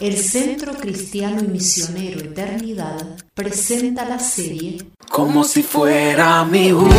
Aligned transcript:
el 0.00 0.16
Centro 0.16 0.72
Cristiano 0.74 1.40
y 1.42 1.48
Misionero 1.48 2.20
Eternidad 2.20 3.16
presenta 3.34 4.06
la 4.06 4.18
serie 4.18 4.78
Como 5.10 5.44
si 5.44 5.62
fuera 5.62 6.42
mi 6.44 6.72
último 6.72 6.90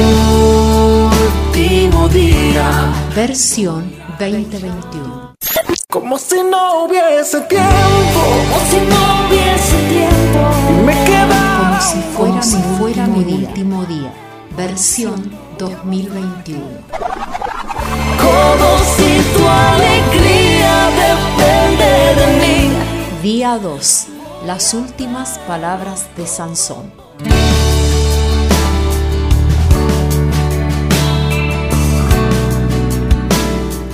día. 2.09 2.93
Versión 3.15 3.91
2021. 4.19 5.33
Como 5.90 6.19
si 6.19 6.44
no 6.44 6.85
hubiese 6.85 7.41
tiempo. 7.41 7.67
Como 8.13 8.59
si 8.69 8.77
no 8.77 9.27
hubiese 9.27 9.77
tiempo. 9.90 10.40
Y 10.69 10.73
me 10.86 10.94
queda 11.05 11.58
Como 11.58 11.81
si 11.81 11.99
fuera, 12.15 12.31
Como 12.31 12.44
si 12.44 12.58
mi, 13.08 13.26
mi 13.26 13.33
último 13.45 13.83
día. 13.86 14.13
Versión 14.55 15.31
2021. 15.58 16.62
Como 18.22 18.70
si 18.95 19.09
tu 19.34 19.41
Día 23.52 23.60
2. 23.60 24.08
Las 24.46 24.73
últimas 24.73 25.38
palabras 25.40 26.08
de 26.16 26.26
Sansón. 26.26 26.90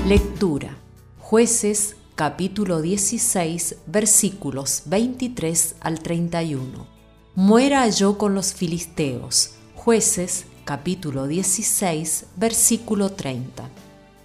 Lectura. 0.06 0.78
Jueces 1.18 1.96
capítulo 2.14 2.84
16 2.84 3.78
versículos 3.88 4.84
23 4.86 5.76
al 5.80 6.02
31. 6.02 6.86
Muera 7.34 7.90
yo 7.90 8.20
con 8.20 8.36
los 8.36 8.54
filisteos. 8.54 9.56
Jueces 9.74 10.46
capítulo 10.66 11.26
16 11.26 12.26
versículo 12.36 13.14
30. 13.14 13.68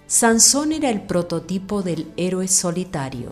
Sansón 0.05 0.73
era 0.73 0.91
el 0.91 1.01
prototipo 1.01 1.81
del 1.81 2.11
héroe 2.17 2.47
solitario, 2.47 3.31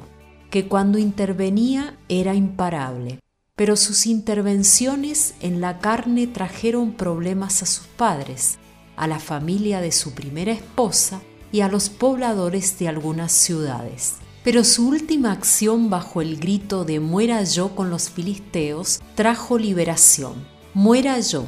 que 0.52 0.67
cuando 0.67 0.99
intervenía 0.99 1.97
era 2.09 2.35
imparable, 2.35 3.19
pero 3.55 3.77
sus 3.77 4.05
intervenciones 4.05 5.33
en 5.39 5.61
la 5.61 5.80
carne 5.80 6.27
trajeron 6.27 6.91
problemas 6.91 7.63
a 7.63 7.66
sus 7.66 7.88
padres, 7.88 8.59
a 8.97 9.07
la 9.07 9.19
familia 9.19 9.79
de 9.79 9.94
su 9.94 10.13
primera 10.13 10.52
esposa 10.52 11.22
y 11.53 11.61
a 11.61 11.69
los 11.69 11.89
pobladores 11.89 12.77
de 12.79 12.89
algunas 12.89 13.31
ciudades. 13.31 14.16
Pero 14.44 14.63
su 14.63 14.88
última 14.89 15.31
acción 15.31 15.89
bajo 15.89 16.22
el 16.22 16.38
grito 16.38 16.83
de 16.83 16.99
muera 16.99 17.44
yo 17.44 17.73
con 17.73 17.89
los 17.89 18.09
filisteos 18.09 18.99
trajo 19.16 19.57
liberación. 19.57 20.45
Muera 20.73 21.19
yo. 21.19 21.45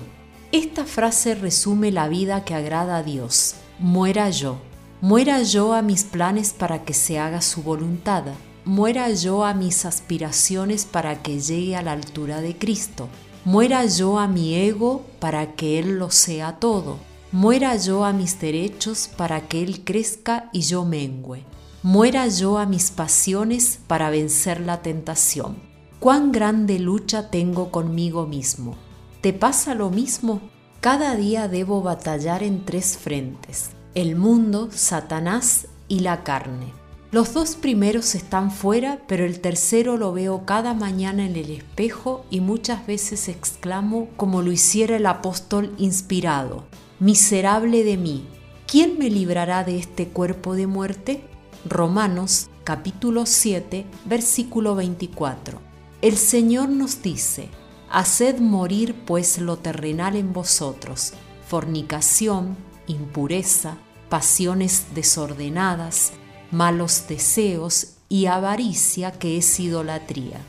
Esta 0.52 0.86
frase 0.86 1.36
resume 1.36 1.92
la 1.92 2.08
vida 2.08 2.46
que 2.46 2.54
agrada 2.54 2.98
a 2.98 3.04
Dios. 3.04 3.56
Muera 3.80 4.30
yo. 4.30 4.62
Muera 5.02 5.42
yo 5.42 5.74
a 5.74 5.82
mis 5.82 6.04
planes 6.04 6.54
para 6.54 6.86
que 6.86 6.94
se 6.94 7.20
haga 7.20 7.42
su 7.42 7.64
voluntad. 7.64 8.24
Muera 8.66 9.10
yo 9.10 9.44
a 9.44 9.54
mis 9.54 9.84
aspiraciones 9.84 10.86
para 10.86 11.22
que 11.22 11.42
llegue 11.42 11.76
a 11.76 11.82
la 11.82 11.92
altura 11.92 12.40
de 12.40 12.58
Cristo. 12.58 13.10
Muera 13.44 13.86
yo 13.86 14.20
a 14.20 14.28
mi 14.30 14.56
ego 14.56 15.06
para 15.20 15.56
que 15.56 15.80
Él 15.80 16.00
lo 16.00 16.12
sea 16.12 16.60
todo. 16.60 16.98
Muera 17.34 17.76
yo 17.76 18.06
a 18.06 18.14
mis 18.14 18.40
derechos 18.40 19.10
para 19.18 19.50
que 19.50 19.62
Él 19.62 19.84
crezca 19.84 20.50
y 20.54 20.62
yo 20.62 20.86
mengüe. 20.86 21.44
Muera 21.82 22.30
yo 22.30 22.58
a 22.58 22.66
mis 22.66 22.90
pasiones 22.92 23.80
para 23.88 24.10
vencer 24.10 24.62
la 24.62 24.82
tentación. 24.82 25.58
Cuán 26.00 26.32
grande 26.32 26.80
lucha 26.80 27.30
tengo 27.30 27.70
conmigo 27.70 28.28
mismo. 28.28 28.78
¿Te 29.20 29.34
pasa 29.34 29.76
lo 29.76 29.90
mismo? 29.90 30.40
Cada 30.80 31.16
día 31.16 31.50
debo 31.50 31.82
batallar 31.82 32.44
en 32.44 32.64
tres 32.64 32.98
frentes, 32.98 33.72
el 33.94 34.16
mundo, 34.16 34.70
Satanás 34.72 35.68
y 35.90 36.00
la 36.00 36.24
carne. 36.24 36.83
Los 37.14 37.36
dos 37.36 37.56
primeros 37.56 38.16
están 38.16 38.50
fuera, 38.50 39.00
pero 39.08 39.24
el 39.24 39.40
tercero 39.40 39.98
lo 39.98 40.14
veo 40.14 40.48
cada 40.48 40.74
mañana 40.74 41.24
en 41.28 41.36
el 41.36 41.52
espejo 41.52 42.26
y 42.32 42.40
muchas 42.40 42.88
veces 42.88 43.30
exclamo 43.30 44.08
como 44.18 44.42
lo 44.42 44.52
hiciera 44.52 44.96
el 44.96 45.06
apóstol 45.06 45.76
inspirado, 45.78 46.66
miserable 47.00 47.84
de 47.84 47.98
mí, 47.98 48.26
¿quién 48.66 48.98
me 48.98 49.12
librará 49.12 49.64
de 49.64 49.78
este 49.78 50.08
cuerpo 50.08 50.56
de 50.56 50.66
muerte? 50.66 51.24
Romanos 51.66 52.50
capítulo 52.64 53.28
7 53.28 53.86
versículo 54.06 54.74
24. 54.74 55.60
El 56.02 56.18
Señor 56.18 56.70
nos 56.70 57.04
dice, 57.04 57.50
Haced 57.92 58.40
morir 58.40 58.96
pues 59.06 59.38
lo 59.38 59.58
terrenal 59.58 60.16
en 60.16 60.34
vosotros, 60.34 61.14
fornicación, 61.48 62.58
impureza, 62.88 63.78
pasiones 64.10 64.88
desordenadas, 64.96 66.14
malos 66.54 67.08
deseos 67.08 67.96
y 68.10 68.28
avaricia 68.28 69.12
que 69.12 69.38
es 69.38 69.60
idolatría. 69.60 70.40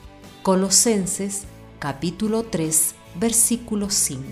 Colosenses 0.43 1.45
capítulo 1.79 2.43
3 2.43 2.95
versículo 3.19 3.89
5. 3.89 4.23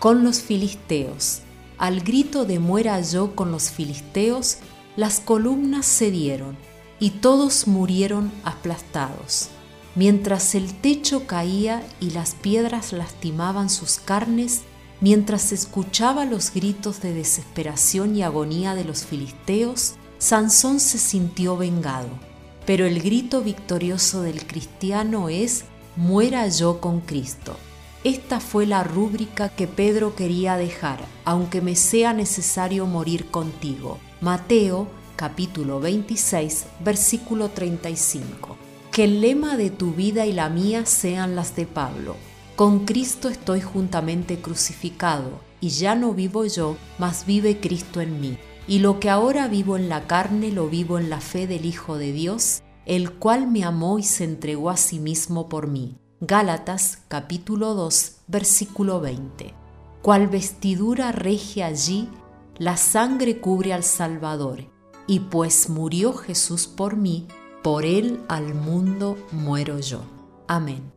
Con 0.00 0.24
los 0.24 0.40
filisteos. 0.40 1.42
Al 1.78 2.00
grito 2.00 2.44
de 2.44 2.58
muera 2.58 3.00
yo 3.00 3.36
con 3.36 3.52
los 3.52 3.70
filisteos, 3.70 4.58
las 4.96 5.20
columnas 5.20 5.86
cedieron 5.86 6.56
y 6.98 7.10
todos 7.10 7.68
murieron 7.68 8.32
aplastados. 8.42 9.50
Mientras 9.94 10.56
el 10.56 10.74
techo 10.74 11.28
caía 11.28 11.86
y 12.00 12.10
las 12.10 12.34
piedras 12.34 12.92
lastimaban 12.92 13.70
sus 13.70 13.98
carnes, 13.98 14.62
mientras 15.00 15.52
escuchaba 15.52 16.24
los 16.24 16.52
gritos 16.52 17.00
de 17.00 17.14
desesperación 17.14 18.16
y 18.16 18.24
agonía 18.24 18.74
de 18.74 18.84
los 18.84 19.04
filisteos, 19.04 19.94
Sansón 20.22 20.78
se 20.78 20.98
sintió 20.98 21.56
vengado. 21.56 22.08
Pero 22.64 22.86
el 22.86 23.02
grito 23.02 23.42
victorioso 23.42 24.22
del 24.22 24.46
cristiano 24.46 25.28
es, 25.28 25.64
muera 25.96 26.46
yo 26.46 26.80
con 26.80 27.00
Cristo. 27.00 27.56
Esta 28.04 28.38
fue 28.38 28.66
la 28.66 28.84
rúbrica 28.84 29.48
que 29.48 29.66
Pedro 29.66 30.14
quería 30.14 30.56
dejar, 30.56 31.00
aunque 31.24 31.60
me 31.60 31.74
sea 31.74 32.12
necesario 32.12 32.86
morir 32.86 33.32
contigo. 33.32 33.98
Mateo 34.20 34.86
capítulo 35.16 35.80
26 35.80 36.66
versículo 36.84 37.48
35. 37.48 38.56
Que 38.92 39.02
el 39.02 39.22
lema 39.22 39.56
de 39.56 39.70
tu 39.70 39.90
vida 39.90 40.24
y 40.24 40.32
la 40.32 40.48
mía 40.48 40.86
sean 40.86 41.34
las 41.34 41.56
de 41.56 41.66
Pablo. 41.66 42.14
Con 42.54 42.84
Cristo 42.84 43.28
estoy 43.28 43.60
juntamente 43.60 44.38
crucificado, 44.38 45.40
y 45.60 45.70
ya 45.70 45.96
no 45.96 46.14
vivo 46.14 46.44
yo, 46.44 46.76
mas 46.96 47.26
vive 47.26 47.58
Cristo 47.58 48.00
en 48.00 48.20
mí. 48.20 48.38
Y 48.66 48.78
lo 48.78 49.00
que 49.00 49.10
ahora 49.10 49.48
vivo 49.48 49.76
en 49.76 49.88
la 49.88 50.06
carne 50.06 50.52
lo 50.52 50.68
vivo 50.68 50.98
en 50.98 51.10
la 51.10 51.20
fe 51.20 51.46
del 51.46 51.66
Hijo 51.66 51.98
de 51.98 52.12
Dios, 52.12 52.62
el 52.86 53.12
cual 53.12 53.48
me 53.48 53.64
amó 53.64 53.98
y 53.98 54.04
se 54.04 54.24
entregó 54.24 54.70
a 54.70 54.76
sí 54.76 54.98
mismo 54.98 55.48
por 55.48 55.66
mí. 55.66 55.96
Gálatas 56.20 56.98
capítulo 57.08 57.74
2 57.74 58.18
versículo 58.28 59.00
20. 59.00 59.54
Cual 60.02 60.28
vestidura 60.28 61.10
regia 61.12 61.66
allí, 61.66 62.08
la 62.58 62.76
sangre 62.76 63.40
cubre 63.40 63.72
al 63.72 63.82
Salvador, 63.82 64.70
y 65.06 65.20
pues 65.20 65.68
murió 65.68 66.12
Jesús 66.12 66.66
por 66.68 66.96
mí, 66.96 67.26
por 67.62 67.84
él 67.84 68.20
al 68.28 68.54
mundo 68.54 69.16
muero 69.32 69.80
yo. 69.80 70.02
Amén. 70.46 70.92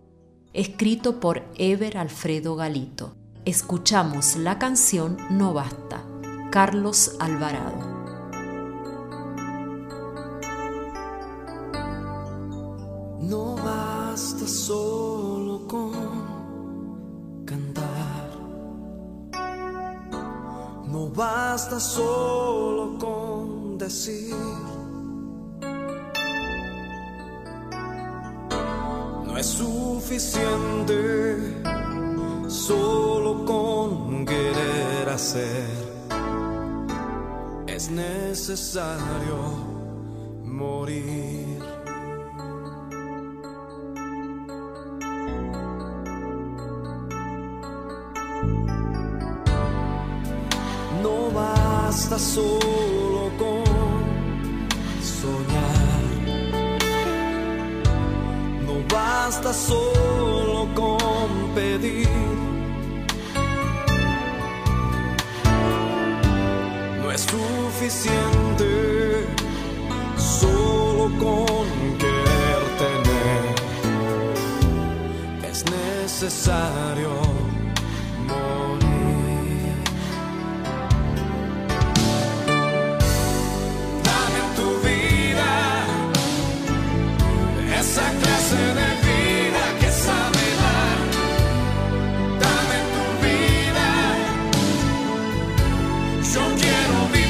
Escrito 0.54 1.20
por 1.20 1.44
Eber 1.56 1.98
Alfredo 1.98 2.56
Galito. 2.56 3.16
Escuchamos 3.46 4.36
la 4.38 4.58
canción 4.58 5.18
No 5.30 5.54
Basta. 5.54 6.04
Carlos 6.56 7.18
Alvarado. 7.20 7.80
No 13.20 13.56
basta 13.58 14.48
solo 14.48 15.68
con 15.68 17.44
cantar. 17.44 18.30
No 20.88 21.10
basta 21.10 21.78
solo 21.78 22.98
con 23.00 23.78
decir. 23.78 24.34
No 29.26 29.38
es 29.38 29.46
suficiente 29.46 30.94
solo 32.48 33.44
con 33.44 34.26
querer 34.26 35.10
hacer. 35.10 35.95
Es 37.86 37.92
necesario 37.92 39.38
morir. 40.44 41.60
No 51.04 51.30
basta 51.32 52.18
solo 52.18 53.30
con 53.38 53.66
soñar. 55.04 56.06
No 58.66 58.74
basta 58.92 59.54
solo 59.54 60.68
con 60.74 61.54
pedir. 61.54 62.25
suficiente 67.90 69.28
solo 70.18 71.12
con 71.20 71.66
querer 72.00 72.62
tener. 72.80 73.56
Es 75.52 75.64
necesario 75.66 77.12
morir. 78.28 79.76
Dame 84.04 84.42
tu 84.56 84.68
vida, 84.88 85.54
esa 87.80 88.06
clase 88.22 88.62
de 88.80 88.90
vida 89.10 89.64
que 89.80 89.90
sabe 89.92 90.46
dar. 90.64 91.00
Dame 92.46 92.78
tu 92.96 93.04
vida, 93.26 93.88
yo 96.34 96.44
quiero 96.58 96.98
vivir. 97.14 97.25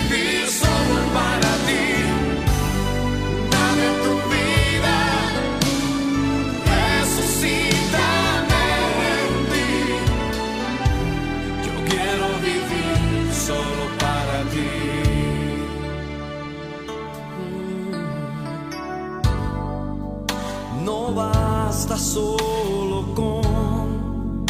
basta 21.87 21.97
solo 22.03 23.13
con 23.13 24.45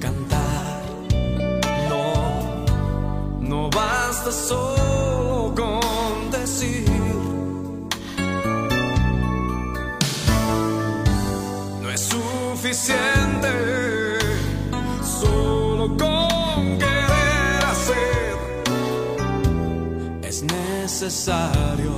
cantar. 0.00 0.82
No, 1.88 2.64
no 3.40 3.70
basta 3.70 4.32
solo 4.32 5.54
con 5.54 6.30
decir. 6.32 6.90
No 11.80 11.90
es 11.90 12.00
suficiente 12.00 13.52
solo 15.20 15.96
con 15.96 16.76
querer 16.76 17.64
hacer. 17.72 18.36
Es 20.22 20.42
necesario 20.42 21.89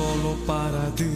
solo 0.00 0.34
para 0.46 0.94
ti. 0.96 1.10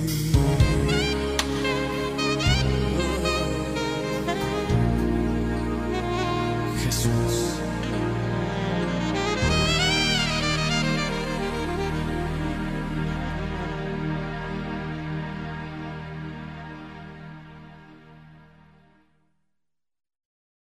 Jesús. 6.83 7.44